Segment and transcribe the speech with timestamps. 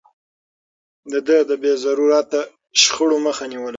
[1.27, 2.39] ده د بې ضرورته
[2.81, 3.69] شخړو مخه نيوله.